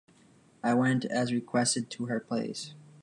[0.63, 2.73] I went as requested to her place.